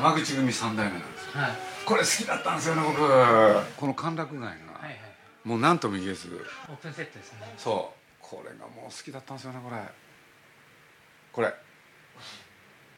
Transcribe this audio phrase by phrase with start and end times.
[0.00, 1.42] 山口組三代目なんですよ。
[1.42, 1.50] はい。
[1.84, 2.96] これ好きだったんですよね僕。
[3.76, 4.52] この歓楽街が、は
[4.86, 5.00] いはい
[5.42, 6.28] もう何とも言えず。
[6.68, 7.54] オープンセットですね。
[7.56, 8.16] そう。
[8.20, 9.76] これがもう好きだったんですよねこれ。
[11.32, 11.54] これ。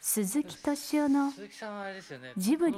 [0.00, 2.32] 鈴木敏夫の鈴木さんはあれですよね。
[2.36, 2.76] ジブリ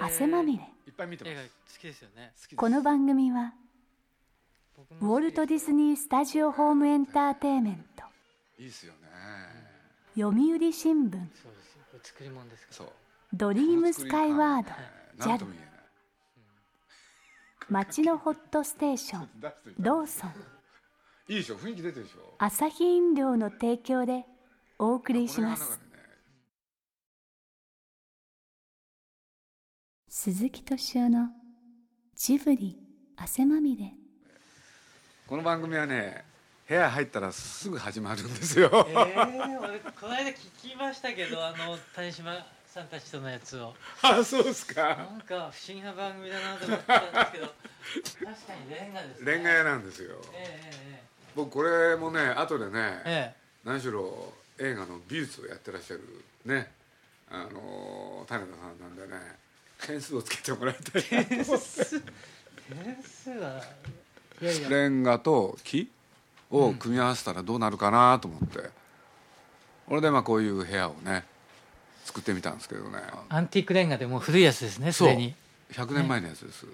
[0.00, 0.64] 汗まみれ。
[0.86, 1.32] いっぱい見てます。
[1.32, 1.48] 映画好
[1.80, 2.32] きですよね。
[2.34, 2.56] 好きです。
[2.56, 3.54] この番組は
[4.76, 8.02] 僕ウォルト・ディズニー・スタジオ・ホーム・エンターテインメント。
[8.58, 8.98] いいですよね。
[10.16, 11.12] 読売新聞。
[11.40, 11.74] そうです。
[11.74, 12.76] よこれ作り物ですから。
[12.78, 13.01] そう
[13.32, 14.70] ドリームスカイワード。
[15.18, 15.72] 何とも言えない
[17.70, 19.28] 街のホットステーション。
[19.78, 20.30] ローソン。
[21.28, 22.34] いいでしょ雰囲気出てるでしょ。
[22.38, 24.26] アサヒ飲料の提供で
[24.78, 25.70] お送りします。
[25.70, 25.76] ね
[30.08, 31.30] 鈴木敏夫の
[32.14, 32.78] ジブリ
[33.16, 33.94] 汗まみれ。
[35.26, 36.24] この番組はね
[36.68, 38.70] 部屋入ったらすぐ始まるんですよ。
[38.88, 38.96] ええ
[39.58, 42.34] 俺この間聞きましたけどあの谷島
[42.72, 43.74] さんたちとのやつを。
[44.00, 44.96] あそうですか。
[44.96, 47.46] なんか不思議な番組だなと思ってたんですけど。
[48.32, 49.36] 確かにレンガですね。
[49.36, 50.16] 恋愛屋なんですよ。
[50.32, 51.02] ええ
[51.36, 53.36] 僕これもね後でね、ええ。
[53.64, 56.72] 何しろ映画の美術をやってらっしゃるね
[57.30, 59.38] あの種田さんなんでね
[59.78, 61.84] 点数をつけてもらいたいなと思って。
[62.74, 63.64] 点数は
[64.40, 64.68] いやいや。
[64.70, 65.90] レンガと木
[66.50, 68.70] を組み合わせたらどうなるかなと思って、
[69.86, 71.30] これでまあこういう部屋をね
[72.12, 72.98] 作ってみたんですけどね。
[73.30, 75.08] アンティークレンガでもう古いやつですねすそう。
[75.08, 75.34] でに。
[75.72, 76.66] 100年前のやつです、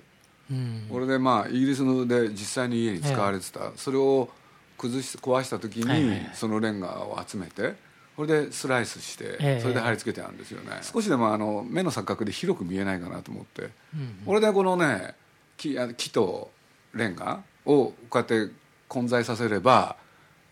[0.51, 0.87] うん。
[0.91, 4.29] これでまあイギリスので実際に家に使われてた、それを
[4.77, 7.75] 崩し壊した時に、そのレンガを集めて
[8.17, 9.61] これでスライスして、ええ。
[9.61, 15.15] それで貼り付けてあるんですよね、少しでもあの目の錯覚で広く見えないかなと思って、うんこれでこのね
[15.57, 16.51] 木あ木と
[16.95, 18.53] レンガをこうやって
[18.89, 19.97] 混在させれば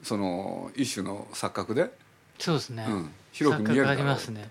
[0.03, 1.91] その一種の錯覚で、
[2.39, 4.43] そうですね、うん、広く見える錯覚あだろうりますね。
[4.43, 4.49] うん、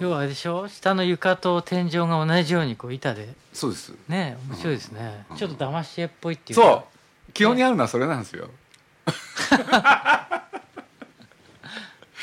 [0.00, 0.68] 要はあれでしょ？
[0.68, 3.28] 下の床と天井が同じようにこう板で。
[3.52, 3.92] そうです。
[4.08, 5.36] ね面白いですね、うん。
[5.36, 6.58] ちょっと騙し絵っぽいっていう。
[6.58, 6.86] かそ
[7.28, 7.32] う。
[7.32, 8.48] 基本にあるのはそれなんですよ。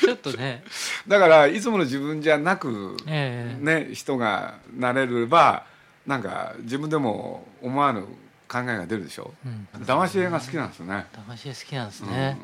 [0.01, 0.63] ちょっとね。
[1.07, 3.63] だからいつもの自分じゃなく、ええ。
[3.63, 5.65] ね、人がなれれば
[6.05, 8.01] なんか自分でも思わぬ
[8.47, 9.33] 考えが出るでしょ？
[9.45, 9.67] うん。
[9.83, 12.37] 騙し絵が好きなんですよね、騙し絵好きなんですね、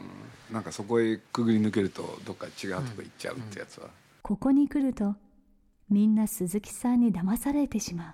[0.49, 3.87] うん、なんかそこへくぐり抜けるとどっか違うとこ行っちゃうってやつは、
[4.21, 5.15] ここに来ると
[5.89, 8.13] みんな鈴木さんに騙されてしまう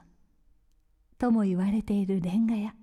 [1.18, 2.73] とも言われているレンガ屋。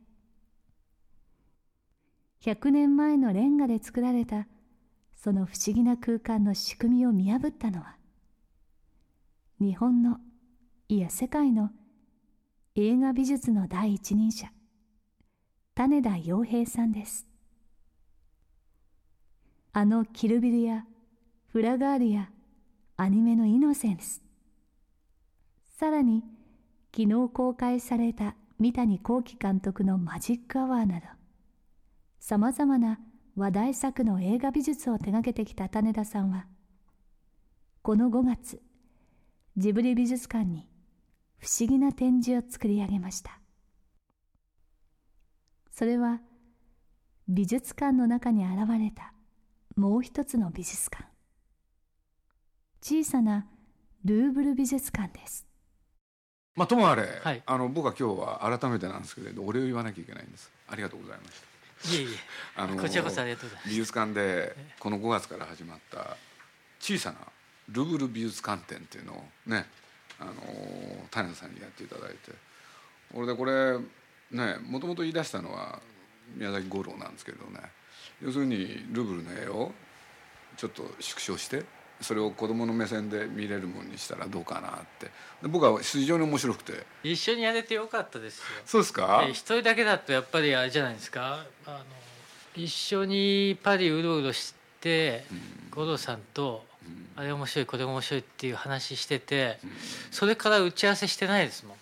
[2.43, 4.47] 100年前のレンガで作られた
[5.17, 7.97] その不思議な空間の仕組みを見破ったのは
[9.59, 10.19] 日本の
[10.89, 11.71] いや世界の
[12.75, 14.53] 映画美術の第一人者
[15.75, 17.27] 種田洋平さんです。
[19.73, 20.85] あのキルビルや
[21.49, 22.31] フラガールや
[22.97, 24.23] アニメのイノセンス。
[25.77, 26.23] さらに
[26.95, 31.07] 昨日公開された三谷幸喜監督のマジックアワーなど
[32.21, 33.01] さまざまな
[33.35, 36.47] 話題作の映画美術を手掛けてきた種田さんは
[37.83, 38.63] この5月
[39.57, 40.69] ジブリ美術館に
[41.39, 43.41] 不思議な展示を作り上げました。
[45.71, 46.21] それは
[47.27, 49.13] 美術館の中に現れた
[49.77, 51.14] もう一つの美術館。
[52.87, 53.47] 小さな
[54.05, 55.47] ルーブル美術館です。
[56.55, 57.43] まあともあれ、はい。
[57.47, 60.53] あの僕は今日は改めてなんですけれどお礼を言わなきゃいけないんです。
[60.69, 61.41] ありがとうございまし
[61.89, 61.97] た。
[61.97, 62.17] いえいえ。
[62.57, 63.69] あのこちらこそありがとうございます。
[63.71, 66.19] 美術館でこの5月から始まった
[66.79, 67.17] 小さな
[67.71, 69.65] ルブル美術館展っていうのをね
[70.21, 70.33] あの
[71.11, 72.33] 種田さんにやっていただいて。
[73.15, 73.79] 俺でこれ
[74.31, 75.81] ねもともと言い出したのは
[76.37, 77.61] 宮崎五郎なんですけれどね。
[78.21, 79.73] 要するにルブルの絵を
[80.59, 81.65] ちょっと縮小して
[82.05, 85.07] それを子供の目線で見れるものにしたらどうかなって。
[85.43, 86.87] で僕は非常に面白くて。
[87.03, 88.45] 一緒にやれてよかったですよ。
[88.65, 89.25] そうですか？
[89.27, 91.45] え一人だけだとやっぱりあれじゃないですか？
[91.67, 91.85] あの
[92.55, 95.25] 一緒にパリうろうろして
[95.71, 97.09] 五郎さんとうん。
[97.17, 99.59] あれ面白いこれ面白いっていう話してて
[100.11, 101.77] それから打ち合わせしてないですもん。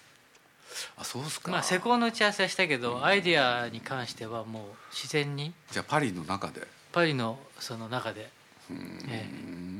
[0.96, 5.52] あそうですか、まあ施工の打ち合わせはしたけど、アイディアに関してはもう自然に。
[5.70, 6.66] じゃあパリの中で。
[6.92, 8.30] パリのその中で、
[8.70, 8.74] え
[9.08, 9.28] え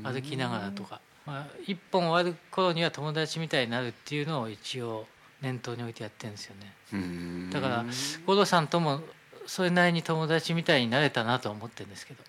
[0.03, 5.07] 歩きながらとか、まあ、一本終わる頃には友達みたいになるっていうのを一応
[5.41, 6.73] 念頭に置いてやってるんですよね。
[6.93, 7.49] うん。
[7.49, 7.85] だから
[8.25, 9.01] 五郎さんとも
[9.45, 12.23] それなりに友達みたいになれたなとは思ってるんですけど。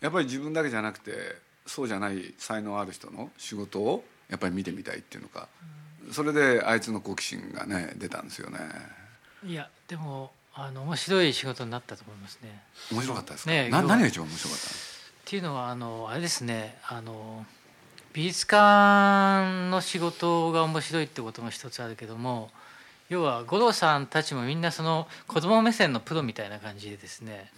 [0.00, 1.12] やっぱり自分だけじゃなくて
[1.66, 5.48] そうじゃない才能ある人の仕事をやっぱり見てみたいっていうのか、
[6.10, 8.58] それであいつの好奇心がね出たんですよね。
[9.44, 12.62] いやでもあの面白い仕事になったと思いますね。
[12.92, 14.89] 面白かったですか、ね何が一番面白かったの？
[15.30, 17.46] っていうのはあのあれですねあの
[18.12, 22.50] 美術館の仕事が面白いってことも一つあるけども
[23.08, 27.52] 要は五郎さんたちもみんなその子供目線のプロみたいな感じでですね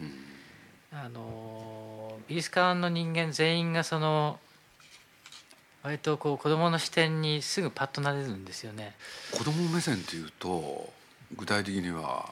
[0.92, 4.38] あの美術館の人間全員がその
[5.82, 8.94] 割とこう子供の視点にすぐパッとなれるんですよね。
[9.30, 10.92] 子供目線っていうと
[11.34, 12.28] 具体的には？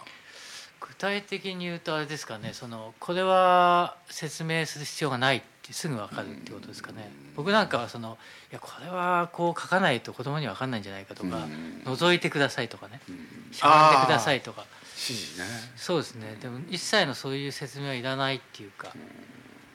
[0.81, 7.11] 具体的に言うとあれですかねそのこれは説明する必要がないってすぐ分かるってことですかね。
[7.37, 8.19] 僕なんかはその
[8.51, 11.83] いやこれはこう書かないと子供には分かんないんじゃないかとかうん。
[11.85, 13.01] 覗いてくださいとかね。
[13.09, 13.55] ん。
[13.55, 14.65] しゃべんでくださいとか。
[14.97, 15.47] 指示ね。
[15.77, 16.37] そうですね。
[16.41, 18.93] でも一切のそういう説明はいらないっていうか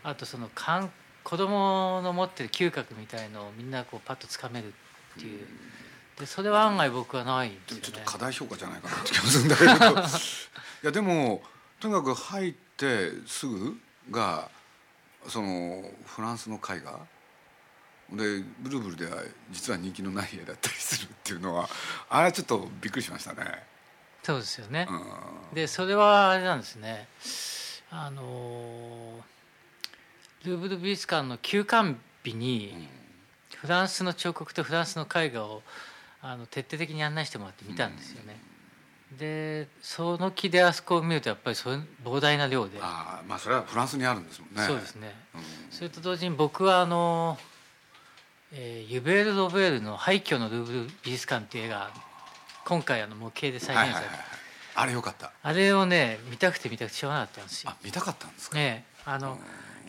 [0.03, 0.91] あとその感
[1.23, 4.73] 子供の持ってる嗅覚みたいのをみんなこうパッとつかめる
[5.17, 5.47] っていう。
[6.19, 9.71] でそれは案外僕はないんでですもちょっと過大評価じゃないかなって気がするんだけど。
[9.71, 10.03] い
[10.85, 11.41] やでも
[11.79, 13.75] とにかく入ってすぐ
[14.11, 14.49] が
[15.27, 16.99] そのフランスの絵画。
[18.07, 21.67] でブルーブルでは実は人気のない絵だったりするっていうのは
[22.07, 23.63] あれはちょっとびっくりしましたね。
[24.21, 25.55] そうですよね、うん。
[25.55, 27.07] でそれはあれなんですね。
[27.89, 29.23] あの
[30.43, 32.87] ルーブル美術館の休館日に
[33.55, 35.63] フランスの彫刻とフランスの絵画を
[36.21, 38.39] あの徹底的に案内してもらって見たんですよね。
[39.17, 44.63] でその木であそこを見るとやっぱりそれ膨大な量で、ああまあそれはフランスにあるんですもんね。
[44.65, 45.41] そうですねうん
[45.71, 47.37] それと同時に僕はあの、
[48.51, 51.91] えーユベール・ロベールの「廃墟のルーブル美術館」っていう映画
[52.65, 54.25] 今回あの模型で再現された、はいはい
[54.77, 55.31] あれよかった。
[55.41, 57.77] あれをね見たくて見たくてしょうがなかったんですよあ。
[57.81, 58.57] 見たかったんですか？
[58.57, 59.39] ねえあの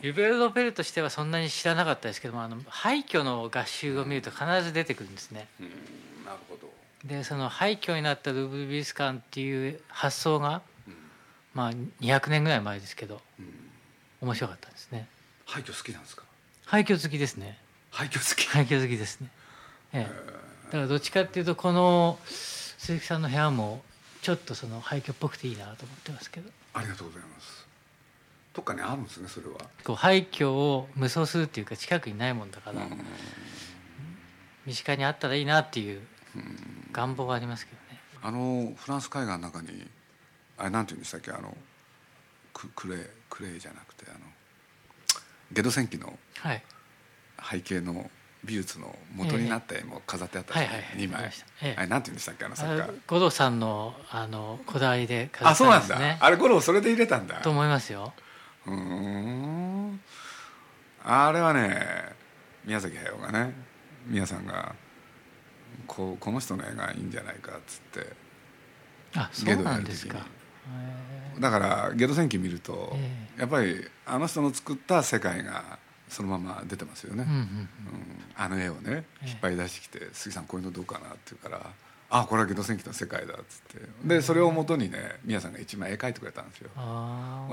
[0.01, 5.49] ユベル・ロベルとしてはそんなに知らなかったですけどもあの廃墟の合集を見ると必ず出てくるんですね。
[5.59, 5.67] うん
[6.25, 6.66] なるほど。
[7.07, 10.63] でその廃墟になったルーブル美術館っていう発想が、
[11.55, 11.71] まあ
[12.01, 13.47] 200年ぐらい前ですけどうん
[14.23, 15.07] 面白かったですね。
[15.45, 16.25] 廃墟好きなんですか？
[16.65, 17.59] 廃墟好きですね。
[17.91, 18.47] 廃墟好き。
[18.49, 19.29] 廃墟好きですね。
[19.93, 20.27] ええ、
[20.67, 23.83] だからどっちかっていうとこの鈴木さんの部屋も
[24.23, 27.67] ちょっとその廃墟っぽくていいなと思ってますけどありがとうございます。
[28.53, 29.55] どっかにあるんですねそれは。
[29.85, 32.81] こう廃墟を無双するっていうか近くにないもんだから、
[34.65, 36.01] 身近にあったらいいなっていう
[36.93, 38.01] 願望はありますけどね。
[38.23, 39.89] あのフランス海岸の中に
[40.59, 41.57] あれなんて言うんでしたっけあの
[42.53, 44.21] ククレークレーじゃなくてあの
[45.53, 46.63] ゲド戦記のはい。
[47.51, 48.11] 背景の
[48.45, 51.17] 美術の元になった絵も飾ってあったはいはいはい2枚。
[51.19, 51.47] ありました。
[51.63, 51.75] ええ。
[51.77, 52.87] あれなんて言うんでしたっけあのあ作家。
[52.87, 55.85] れ五郎さんのあのこだわりで飾あそうなんだ。
[55.87, 56.19] ったんですね。
[56.21, 57.41] あれ頃それで入れたんだ。
[57.43, 58.15] と思いますよ。
[58.67, 60.01] うーん。
[61.05, 62.15] あれはね
[62.65, 63.55] 宮崎駿がね
[64.07, 64.75] 宮さんが
[65.87, 68.13] こうこの人の絵がいいんじゃないかっつって
[69.15, 70.27] あそうなんですか。
[71.39, 75.79] だからゲド戦記見ると、えやっぱりあの人の作った世界が
[76.09, 77.69] そのまま出てますよね、うんうんうん。
[78.37, 79.29] あの絵をねええ。
[79.29, 81.71] 引っ張り出してきて「杉さんこういうのどうかな?」って言うから
[82.11, 83.89] 「あこれはゲド戦記の世界だ」っつって。
[84.05, 86.71] でそれをもとにね宮さんが一枚絵描いてくれたんですよ。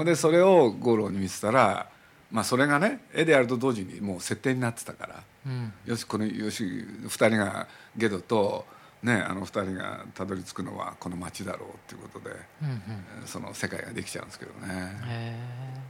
[0.05, 1.89] でそれを五郎に見せたら、
[2.33, 5.15] まあ、それがね絵であると同時にもう設定になってたから。
[5.17, 8.65] あ、うん、よしこのよし2人がゲドと、
[9.03, 12.81] ね、あの2人がたどり着くのはこの街だろうっていうことでうんうん。
[13.27, 14.99] その世界ができちゃうんですけどね。
[15.05, 15.37] へ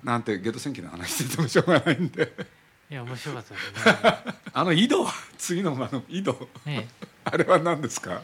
[0.04, 2.34] なんてゲド戦記の話しててもしょうがないんで。
[2.38, 2.46] え
[2.92, 4.34] いや面白かったですね。
[4.52, 6.50] あの井戸は次のあの井戸。
[6.66, 6.90] ね
[7.24, 8.22] あれは何ですか、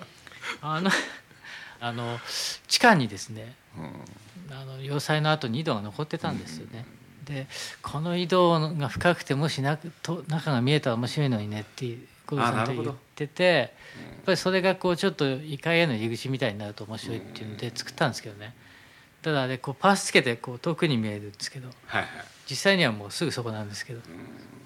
[0.62, 0.92] あの
[1.80, 2.20] あの
[2.68, 4.54] 地下にですねうん。
[4.54, 6.99] あの要塞の後に井戸が残ってたんですよね。
[7.30, 7.48] で
[7.84, 11.96] この井戸が深くてもしなくと中が見えたら面白いのにねって
[12.26, 13.70] 五郎さんと言っててやっ
[14.26, 18.56] ぱりそれがこうちょっと異界への入り口みたいになると面白いっていうので作ったんですけどね。
[19.22, 22.10] ただあれこうパースつけてこう遠くに見えるんですけどはいはい。
[22.50, 24.02] 実際にはもうすぐそこなんですけど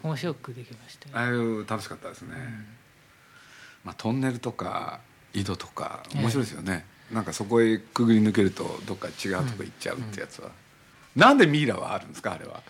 [0.04, 1.18] 面白くできましたよ。
[1.18, 2.36] ああいう楽しかったですね、
[3.84, 5.02] まあ、トンネルとか
[5.34, 10.52] 井戸とか面白いですよね、なんかそこへくぐり抜けるとどっか違うとこ行っちゃうってやつは、
[11.16, 12.62] なんでミイラはあるんですかあれは？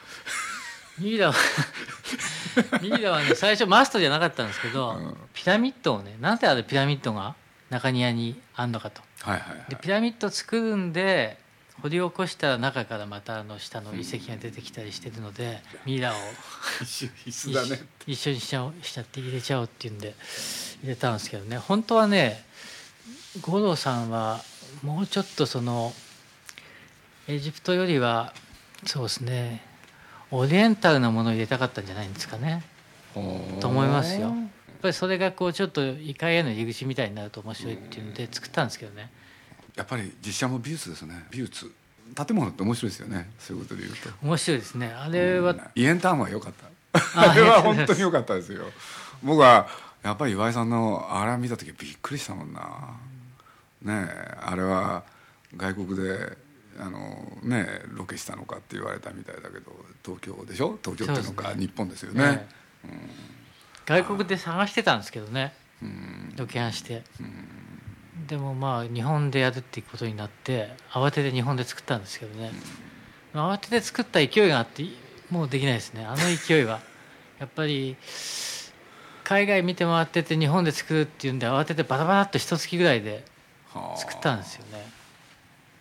[0.99, 1.35] ミイラは
[2.81, 5.17] ミイラはね最初マストじゃなかったんですけど、うん。
[5.33, 7.35] ピラミッドをねなんであれピラミッドが
[7.69, 9.01] 中庭にあんのかと。
[9.21, 11.37] はいはいはいでピラミッド作るんで
[11.81, 16.15] 掘り起こしたら中からまたあの下の遺跡が出てきたりしてるのでミイラを
[16.85, 17.09] 一
[18.19, 20.13] 緒にしちゃおうしちゃって入れちゃおうっていうんで
[20.83, 21.57] 入れたんですけどね。
[21.57, 22.45] 本当はね
[23.41, 24.43] 五郎さんは
[24.83, 25.93] もうちょっとその
[27.27, 28.33] エジプトよりは
[28.85, 29.61] そうですね
[30.29, 32.63] オリエンタルなものを入れたかったんじゃないんですかね。
[33.13, 34.21] と思いますよ。
[34.21, 34.33] やっ
[34.81, 39.11] ぱりそれがこうちょっと異界への入り口みたいになると面白いっていうので作ったんですけどね。
[39.75, 41.23] やっぱり実写も美術ですね。
[41.29, 41.71] 美術。
[42.15, 43.29] 建物って面白いですよね。
[43.37, 44.09] そういうことで言うと。
[44.23, 44.87] 面白いですね。
[44.87, 46.99] あれは、イエンターンは良かった。
[47.19, 48.65] ああれは本当に良かったですよ。
[49.21, 49.67] 僕は
[50.03, 52.61] やっぱり岩井さんのあれ見た時びっくりしたもんな。
[53.83, 55.03] ねえあれは
[55.55, 56.37] 外国で
[56.79, 59.71] あのねえロケしたのかって言われたみたいだけど
[60.03, 60.77] 東京でしょ？
[60.83, 61.55] 東京っていうのかね。
[61.59, 62.47] 日本ですよね。
[63.85, 65.53] 外国で探してたんですけどね。
[65.81, 66.33] うん。
[66.37, 67.03] ロケハンして。
[68.27, 72.51] でもまあ日本でやるっていうことになって慌てて日本で作ったんですけどね。
[73.33, 74.85] 慌てて作った勢いがあって
[75.29, 76.05] もうできないですね。
[76.05, 76.79] あの勢いは。
[77.39, 77.97] やっぱり
[79.23, 83.25] 海外見て回ってて日本で作るっていうんで慌ててバタバタっと一月ぐらいで
[83.73, 83.97] はあ。
[83.97, 84.85] 作ったんですよね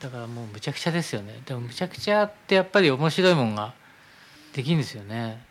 [0.03, 1.41] だからもうむちゃくちゃですよね。
[1.47, 3.73] でもむちゃくちゃってやっぱり面白いもんが
[4.53, 5.45] できるんですよね。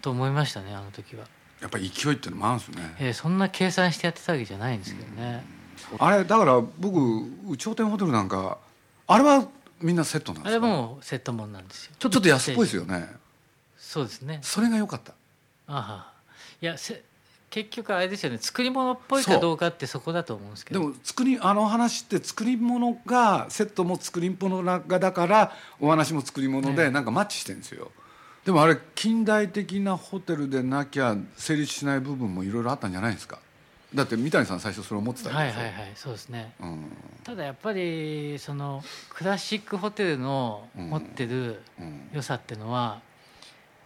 [0.00, 1.26] と思いましたねあの時は、
[1.60, 2.94] やっぱり勢いっていうのもあるんですね。
[3.00, 5.44] えーそんな計算してやってたわけじゃないんですけどね、
[5.98, 6.96] あれだから僕
[7.48, 8.58] 有頂天ホテルなんか
[9.08, 9.48] あれは
[9.80, 10.66] みんなセットなんあれですか？
[10.68, 11.92] もうセットもんなんですよ。
[11.98, 13.08] ちょっと安っぽいですよね。
[13.76, 14.38] そうですね。
[14.42, 15.12] それが良かった。
[15.66, 16.12] あは。
[16.60, 17.02] いやせ
[17.50, 20.80] 結局あれですよね作り物っぽいかどうかってそこだと思うんですけど。
[20.80, 27.90] でも作りあの話って作り物がセットも作り物がだからお話も作り物でねなんかマッチしてるんですよ、
[28.44, 33.38] でもあれ近代的なホテルでなきゃ成立しない部分もいろいろあったんじゃないですか。
[33.94, 36.52] だって三谷さん最初それ思ってたはいはいはいそうですね。
[36.60, 36.92] うん。
[37.24, 42.08] ただやっぱりそのクラシックホテルのうん持ってるうん。
[42.12, 43.00] 良さっていうのは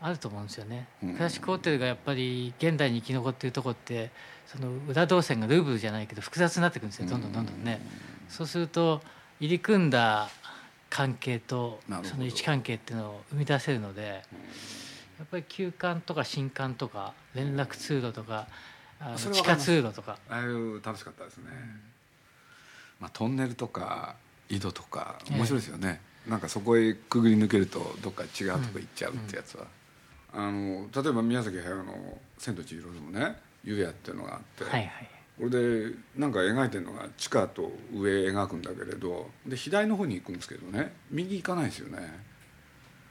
[0.03, 1.15] あると思うんですよね、うん。
[1.15, 4.11] クラシックホテルがやっぱり現代に生き残っているとこって
[4.47, 7.07] その裏動線がルーブルじゃないけど複雑になってくるんですよ。
[7.09, 7.81] どんどんどんどんね、
[8.29, 9.01] そうすると
[9.41, 10.29] 入り組んだ
[10.91, 14.25] 関係とその位置関係っていうのを生み出せるので、
[15.19, 18.49] やっぱり旧館とか新館とか連絡通路とか
[19.01, 20.19] あの地下通路とか。
[20.29, 21.45] ああいう楽しかったですね、
[23.01, 24.17] まあ、トンネルとか
[24.49, 29.67] 井戸とか面白いですよね、なんかそこへくぐり抜けるとどっか違うとこ行っちゃうってやつは、
[30.35, 35.11] あの例えば宮崎駿の「千と千尋」でもね湯屋っていうのがあって、はいはい。
[35.39, 42.33] これでなんか描いてるのが地下と上描くんだけれどで左の方に行くんですけどね右行かないですよね。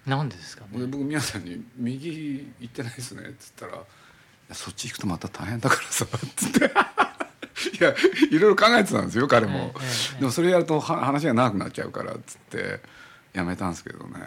[0.05, 0.79] なんでですかね？
[0.79, 3.77] で僕宮さんに「右行ってないですね」っつったら「い
[4.49, 6.71] やそっち行くとまた大変だからさ」っつって。
[7.79, 7.93] いや
[8.31, 10.19] いろいろ考えてたんですよ彼も、ええええ。
[10.21, 12.79] でもそれやるとは話が長くなっちゃうからっつって
[13.33, 14.19] やめたんですけどね。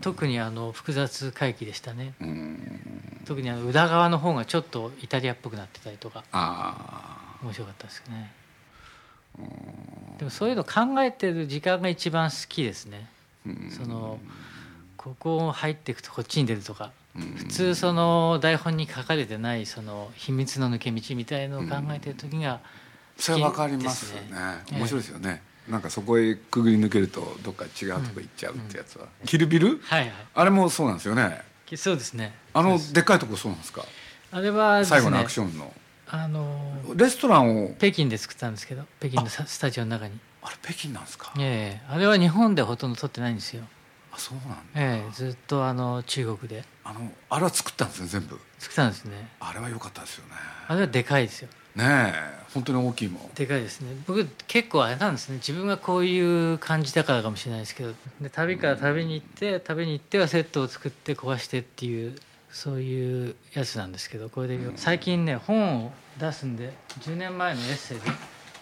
[0.00, 2.14] 特にあの複雑回帰でしたね。
[2.20, 3.20] うん。
[3.24, 6.24] 特にあの裏側の方がちょっとイタリアっぽくなってたりとか。
[6.32, 8.32] あ面白かったですね。
[10.18, 13.08] でもそういうの考えてる時間が一番好きですね。
[13.70, 14.18] その
[14.96, 16.92] ここ入っていくとこっちに出るとか。
[17.16, 17.22] うん。
[17.34, 22.60] 普通その台本に書かれてないその秘密の抜け道みたいのを考えてる時が
[23.16, 24.20] それは分かりますね。
[24.30, 29.80] ね面白いですよね、なんかそこへくぐり抜けるとどっか違うとこ行っちゃうってやつは、キルビル？
[29.82, 31.22] はいあれもそうなんですよね。
[31.22, 32.32] はいそうですね。
[32.54, 33.84] あのでっかいとこそうなんですか？
[34.30, 35.72] あれはね最後のアクションの。
[36.08, 40.18] あのレストランを北京で作ったんですけど北京のススタジオの中に。
[40.42, 41.32] あれ北京なんですか？
[41.38, 41.86] ええ。
[41.92, 43.64] あれは日本ではほとんど撮ってないんですよ。
[44.12, 44.56] あそうなんだ。
[44.76, 46.62] ええずっとあの中国で。
[46.84, 48.38] あのあれは作ったんですね全部。
[48.60, 49.28] 作ったんですね。
[49.40, 50.34] あれは良かったですよね。
[50.68, 53.34] あれはでかいですよねえ本当に大きいもん。
[53.34, 53.94] でかいですね。
[54.06, 55.36] 僕結構あれなんですね。
[55.36, 56.18] 自分がこうい
[56.54, 57.92] う感じだからかもしれないですけど。
[58.20, 62.16] で旅から旅に行って旅に行ってはセットを作って壊してっていう
[62.50, 64.30] そういうやつなんですけど。
[64.30, 68.04] これで最近ね本を出すんで10年前のエッセイで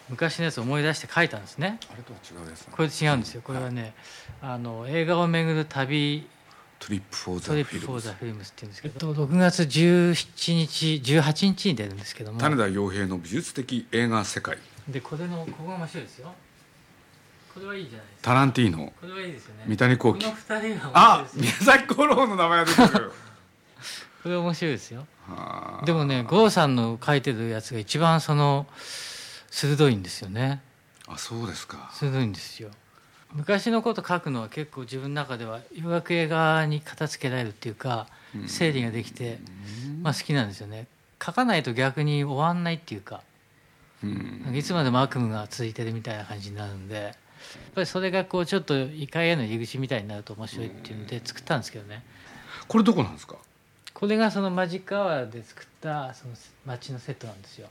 [0.08, 1.78] 昔のやつを思い出して書いたんですね。
[1.92, 3.42] あれとは違うやつこれ違うんですよ。
[3.42, 3.94] これはね
[4.42, 6.26] あの映画を巡る旅
[6.84, 9.12] Trip for the Trip Film for the Films っていうんですけど。
[9.12, 12.38] 6月17日18日に出るんですけども。
[12.38, 14.58] 種田陽平の美術的映画世界。
[14.88, 16.34] でこれのここが面白いですよ。
[17.54, 18.22] これはいいじゃないですか。
[18.22, 18.92] タランティーノ。
[19.00, 19.64] これはいいですよね。
[19.66, 20.24] 三谷幸喜。
[20.26, 20.42] この二
[20.74, 21.64] 人が面あ白いですよ。
[21.64, 23.12] 宮崎吾朗の名前が出てくる。
[24.22, 25.06] これ面白いですよ。
[25.26, 25.86] はあ。
[25.86, 28.66] でもね郷さんの書いてるやつが一番その
[29.50, 30.60] 鋭いんですよね。
[31.06, 31.90] あそうですか。
[31.94, 32.70] 鋭いんですよ
[33.34, 38.48] 昔のこと書くのは結構自分の中ではようやく映画に片付けられるっていうかうん。
[38.48, 39.38] 整理ができて、
[40.02, 40.86] まあ、好きなんですよね。
[41.24, 43.22] 書かないと逆に終わんないっていうか
[44.02, 44.52] うん。
[44.54, 47.14] いつまでも悪夢が続いてるみたいな感じになるんでやっ
[47.74, 52.02] ぱりそれがこうちょっと異界への入り口みたいになると面白いっていうので作ったんですけどね。
[52.66, 53.36] これどこなんですか？
[53.92, 56.34] これがそのマジックアワーで作ったその
[56.66, 57.68] 街のセットなんですよ。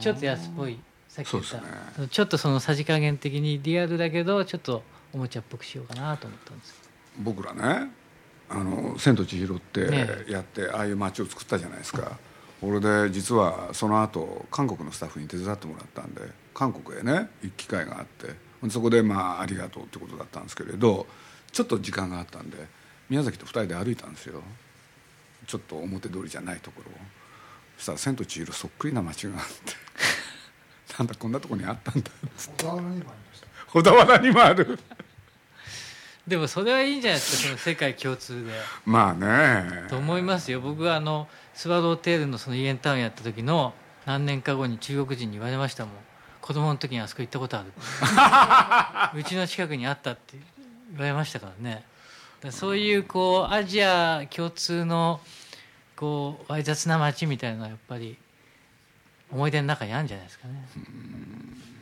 [0.00, 0.78] ちょっと安っぽい
[1.12, 2.08] さっき言ったそうですね。
[2.08, 6.74] ちょっとそのさじ加減的にリアルだけどちょっとおもちゃっぽくしようかなと思ったんです。
[7.18, 7.90] 僕らね
[8.48, 10.08] 「あの千と千尋」ってね。
[10.26, 12.18] やって、ああいう街を作ったじゃないですか。
[12.62, 16.22] 俺で実はその後韓国のスタッフに手伝ってもらったんで
[16.54, 18.34] 韓国へね行く機会があって
[18.70, 21.06] そこでまあありがとうってことだったんですけれど
[21.50, 22.56] ちょっと時間があったんで
[23.10, 24.40] 宮崎と二人で歩いたんですよ。
[25.46, 26.94] ちょっと表通りじゃないところを。
[27.76, 29.74] そしたら「千と千尋」そっくりな街があって
[30.98, 34.78] なんだこんなとこにあったんだ小田原にもありました小田原にもある。
[36.26, 38.52] でもそれはいいんじゃないですかその世界共通で。
[38.86, 39.88] まあね。
[39.88, 40.60] と思いますよ。
[40.60, 43.74] 僕はあのスワローテールのそのイエンタウンやった時の
[44.06, 45.94] 何年か後に中国人に言われましたもん。
[46.40, 47.72] 子供の時にあそこ行ったことある
[49.20, 50.36] うちの近くにあったって
[50.90, 51.74] 言われましたからね。
[51.74, 51.84] だか
[52.48, 55.20] らそういうこうアジア共通の
[55.96, 58.16] こうわい雑な街みたいなやっぱり
[59.32, 60.68] 思い出の中にあるんじゃないですかね。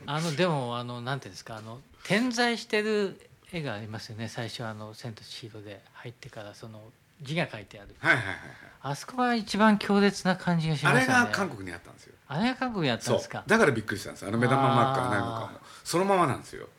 [0.06, 3.20] あのでもあのなんていうんですかあの点在してる
[3.52, 4.28] 絵がありますよね。
[4.28, 6.90] 最初あの「千と千尋」で入ってからその
[7.20, 7.94] 字が書いてある。
[7.98, 8.46] はいはいはいはい。
[8.82, 11.24] あそこが一番強烈な感じがしあれますよね。
[11.26, 12.14] が韓国にあったんですよ。
[12.28, 13.44] あれが韓国にあったんですか？
[13.46, 16.64] だからびっくりしたんですあの目玉マークかないのかあもそのままなんですよ。
[16.64, 16.70] で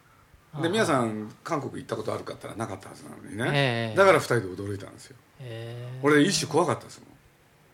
[0.53, 0.69] あー。
[0.69, 3.95] 皆さん韓国行ったことあるかったらなかったはずなのにね、ええ。
[3.95, 5.15] だから二人で驚いたんですよ。
[5.39, 7.09] えー俺一瞬怖かったですもん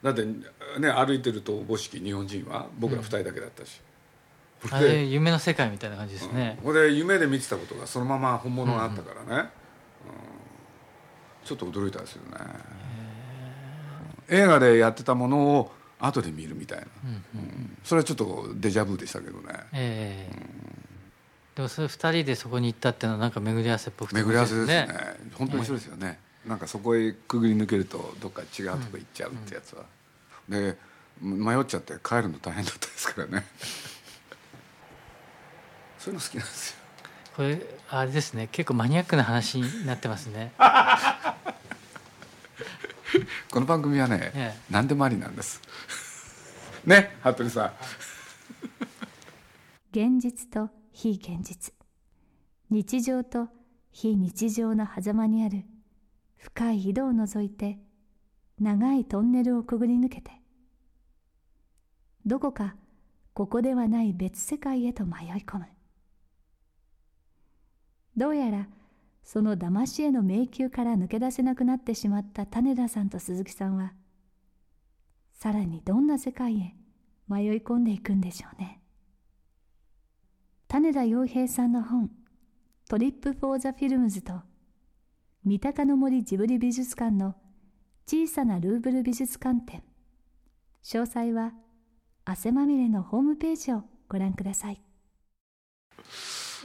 [0.04, 3.82] だってね歩いてるとおぼしき日本人は僕ら二人だけだったし、
[4.72, 6.74] あれ夢の世界みたいな感じですね、ほん。
[6.74, 9.50] で夢で見てたことがそのまま本物があったからね、うん。
[11.46, 12.38] ちょっと驚いたですよね。
[14.30, 17.14] 映画でやってたものを後で見るみたいな、うんう
[17.46, 17.78] んうん。
[17.84, 19.54] それはちょっとデジャブでしたけどね。
[19.74, 20.68] ええ。
[21.56, 24.88] でもそれ二人でそこに行ったっていうのはなんか巡り合わせっぽくて巡り合わせですね。
[25.34, 29.86] 本当面白いですよね、なんかそこへくぐり抜けるとどっか違うとこ行っちゃうってやつは、
[30.50, 30.78] で
[31.22, 33.46] 迷っちゃって帰るの大変だったですからね。
[36.00, 36.78] そういうの好きなんですよ。
[37.36, 38.48] これあれですね。
[38.52, 40.54] 結構マニアックな話になってますね。
[43.52, 44.60] この番組はね、ええ。
[44.70, 45.62] 何でもありなんです。
[46.86, 47.72] ね服部さん。
[49.92, 51.74] 現実と非現実。
[52.70, 53.48] 日常と
[53.92, 55.64] 非日常の狭間にある
[56.38, 57.80] 深い井戸を覗いて
[58.60, 60.37] 長いトンネルをくぐり抜けて
[62.28, 62.76] どこか
[63.34, 65.66] ここではない別世界へと迷い込む。
[68.18, 68.68] どうやら
[69.24, 73.94] その騙し絵の迷宮から抜け出せなくなってしまった種田さんと鈴木さんは
[75.32, 76.76] さらにどんな世界へ
[77.30, 78.82] 迷い込んでいくんでしょうね。
[80.68, 82.12] 種田陽平さんの本
[82.52, 84.42] 「Trip for the Films」と
[85.46, 87.36] 三鷹の森ジブリ美術館の
[88.06, 89.82] 小さなルーブル美術館展。
[90.84, 91.54] 詳細は
[92.30, 94.82] 汗まみれのホームページをご覧ください。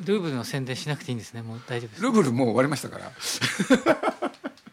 [0.05, 1.43] ルーブルの宣伝しなくていいんですね。
[1.43, 2.03] もう大丈夫です。
[2.03, 3.05] ルーブルもう終わりましたから。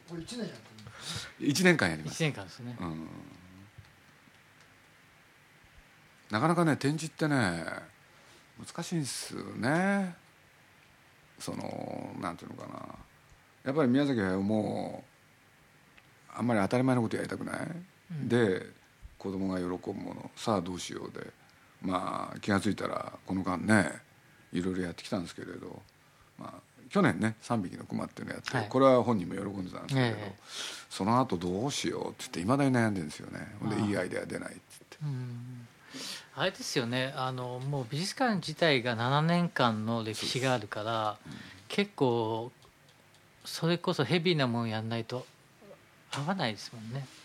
[0.09, 1.61] これ一年やってるんです。
[1.61, 2.23] 1年間やります。
[2.23, 2.75] 1年間ですね。
[2.81, 3.07] うん。
[6.31, 7.65] なかなかね展示ってね
[8.57, 10.15] 難しいんですよね。
[11.37, 12.79] そのなんていうのかな。
[13.63, 15.03] やっぱり宮崎駿も
[16.33, 17.67] あんまり当たり前のことやりたくない、
[18.27, 18.78] で
[19.19, 20.31] 子供が喜ぶもの。
[20.35, 21.27] さあどうしようで。
[21.81, 24.01] まあ気が付いたらこの間ね
[24.51, 25.81] いろいろやってきたんですけれど、
[26.37, 26.53] まあ、
[26.89, 28.67] 去年ね「3匹の熊」っていうのやって、はい。
[28.69, 30.35] これは本人も喜んでたんですけれど、ええ。
[30.89, 33.55] その後どうしようって言っていまだに悩んでるんですよね。
[33.63, 35.67] でいいアイデア出ないってうん。
[36.35, 37.13] あれですよね。
[37.15, 41.17] あのもう美術館自体が7年間の歴史があるから
[41.67, 42.51] 結構
[43.45, 45.25] それこそヘビーなもんやんないと
[46.11, 46.91] 合わないですもんね。
[46.91, 47.18] 言って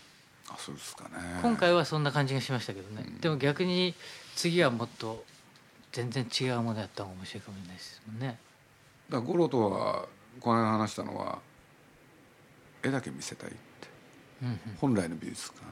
[0.49, 1.09] あそうですかね。
[1.41, 3.17] 今回はそんな感じがしましたけどね、うん。
[3.19, 3.95] でも逆に
[4.35, 5.23] 次はもっと
[5.91, 8.27] 全然違うものやった方が面白いかもしれないですもんね。
[8.27, 8.37] だか
[9.09, 10.07] ら五郎とは
[10.39, 11.39] この間話したのは
[12.83, 13.59] 絵だけ見せたいって。
[14.43, 14.59] うんうん。
[14.79, 15.63] 本来の美術館。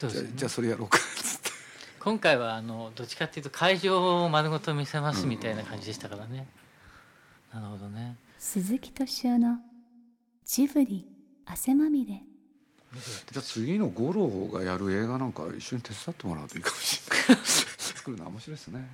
[0.00, 0.98] そうですよねじゃあじゃあそれやろうか。
[0.98, 1.50] っつって。
[2.00, 6.46] 今回はあのどっちかっていうと会場を丸ごと見せますみたいな感じでしたからね、
[7.52, 8.16] なるほどね。
[8.38, 9.58] 鈴木敏夫の
[10.44, 11.06] ジブリ
[11.44, 12.22] 汗まみれ
[12.94, 17.44] じゃあ次の五郎がやる映画なんか一緒に手伝ってもらうといいかもしれない。
[17.44, 18.88] 作るの面白いですね。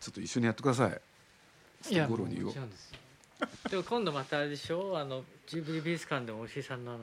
[0.00, 1.00] ちょっと一緒にやってください。
[1.92, 2.54] いや五郎に言おう。
[3.70, 4.98] でも今度またあれでしょ？
[4.98, 7.00] あのジブリ美術館でもお石井さんのあの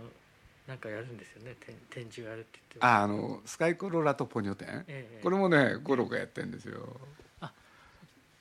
[0.67, 1.55] なんかやるんですよね。
[1.59, 6.95] 展展示があるって言ってああのスカイコロラとポニョ展、ええこれもね五郎がやってるんですよ。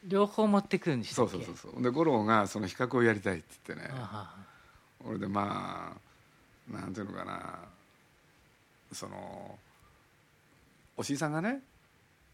[0.04, 1.36] 両方持ってくるんでしたそうっけ？
[1.38, 3.92] そうそうそうで五郎がその比較をやりたいって言ってね。
[5.04, 6.05] 俺でまあ
[6.68, 7.58] なんていうのかな。
[8.92, 9.58] その
[10.96, 11.60] おしいさんがね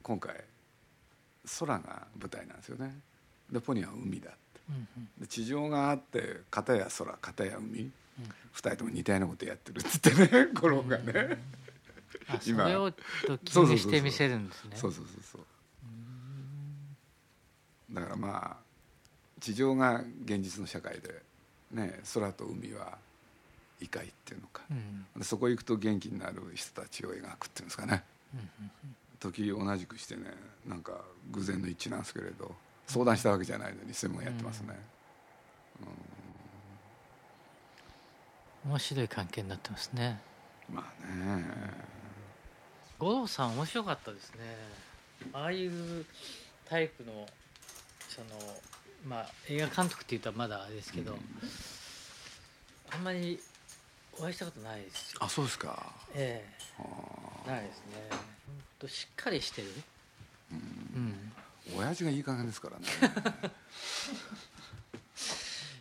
[0.03, 0.35] 今回
[1.59, 2.95] 空が舞台なんですよね。
[3.51, 4.39] でポニョは海だって。
[4.71, 5.09] うんうん。
[5.21, 7.91] で地上があって片や空片や海、
[8.53, 11.43] 二人とも似たようなことやってるって言ってね 五郎がね、
[12.29, 14.77] あそ今れをドッキングそうそうそうそうして見せるんですね。
[14.77, 15.45] そうそうそうそう。
[17.95, 18.63] だからまあ
[19.41, 21.23] 地上が現実の社会で、
[21.73, 22.97] ね、空と海は
[23.83, 25.07] 異界っていうのか、うん。
[25.17, 28.05] でそこ行くと元気になる人たちを描くっていうんですかね。
[29.21, 30.23] 時同じくしてね
[30.67, 32.55] なんか偶然の一致なんですけれど
[32.87, 34.75] 相談したわけじゃないのに専門やってますね、
[38.65, 40.21] 面白い関係になってますね。
[40.73, 41.45] まあね。
[42.99, 44.41] 五郎さん面白かったですね。
[45.33, 46.05] ああいう
[46.65, 47.27] タイプの
[48.09, 48.27] その
[49.07, 51.17] まあ映画監督って言ったらまだあれですけど、
[52.93, 53.41] あんまり
[54.19, 55.19] お会いしたことないですよ。
[55.23, 55.93] あそうですか。
[56.15, 56.45] え
[56.79, 56.83] あ
[57.47, 57.51] え。
[57.51, 57.85] ないですね。
[58.79, 59.69] としっかりしてる。
[60.53, 61.33] うん。
[61.71, 62.87] ー親父がいい加減ですからね。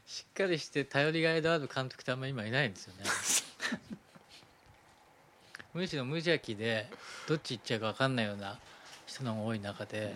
[0.05, 3.03] しっかりして頼りがいのある監督ってあんまり今いないんですよね。
[5.73, 6.89] むしろ無邪気で
[7.27, 8.59] どっち行っちゃうか分かんないような
[9.05, 10.13] 人の方が多い中で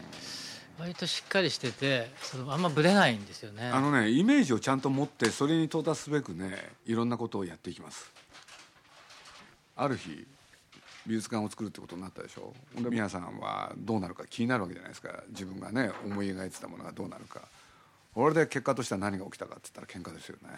[0.79, 3.69] 割としっかりしててそのあんまぶれないんですよね。
[3.69, 8.11] あのねイメージをちゃんと持ってそれに到達すべくねいろんなことをやっていきます。
[9.75, 10.25] ある日
[11.05, 12.53] 美術館を作るってことになったでしょ。
[12.75, 15.23] で皆さんはどうなるか気になるわけじゃないですか。
[15.29, 17.41] 自分がね思い描いてたものがどうなるか。
[18.15, 20.49] 俺で結果としては何が起きたかって言ったら喧嘩ですよね。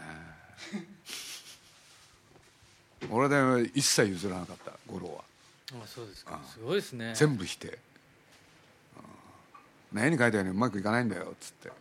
[3.11, 5.23] 俺で一切譲らなかった五郎は。
[5.83, 6.39] あそうですか。
[6.43, 7.13] あすごいですね。
[7.15, 7.77] 全部否定
[9.93, 11.71] うん絵に描いたようにうまくいかないんだよっつって。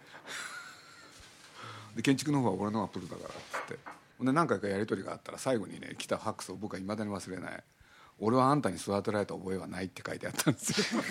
[1.97, 3.97] で建築の方は俺の方がプロだからっつって。
[4.19, 7.65] ほんで何回かやり取りがあったら最後にね来たファックスを僕はいまだに忘れない
[8.19, 11.03] 「俺はあんたに育てられた覚えはない」って書いてあったんですよ。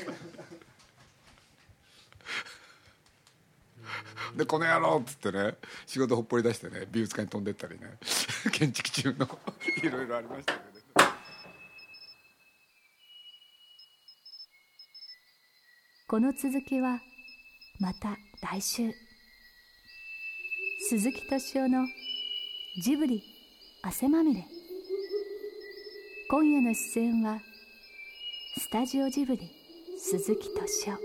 [4.36, 5.55] でこの野郎っつってね
[5.86, 7.97] 仕事ほっぽり出してね美術館に飛んでったりね
[8.51, 9.39] 建築中の
[9.84, 10.75] いろいろありましたけど
[16.08, 17.02] この続きは
[17.80, 18.94] また来週。
[20.88, 21.88] 鈴木敏夫の
[22.80, 23.24] ジブリ
[23.82, 24.46] 汗まみれ。
[26.30, 27.39] 今夜の出演は
[28.60, 29.50] スタジオジブリ
[29.98, 31.00] 鈴木敏夫。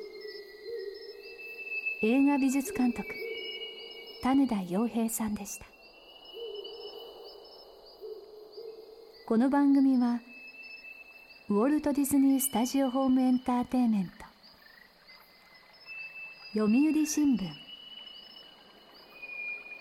[2.02, 3.08] 映画美術監督
[4.22, 5.64] 種田洋平さんでした。
[9.26, 10.20] この番組は
[11.48, 14.29] ウォルト・ディズニー・スタジオ・ホーム・エンターテインメント
[16.52, 17.48] 読売新聞。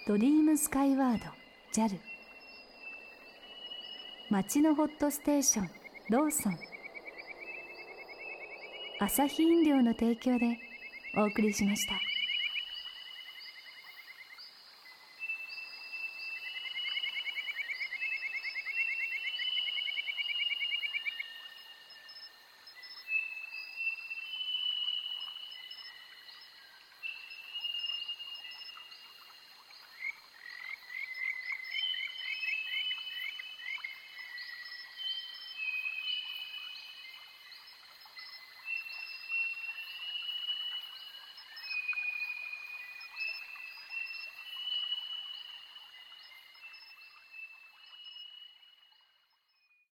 [0.05, 1.25] ドリームスカイワード
[1.73, 1.97] JAL
[4.29, 5.69] 街のホットステーション
[6.11, 6.59] ローソン。
[8.99, 10.59] 朝日飲料の提供で
[11.17, 12.08] お送りしました。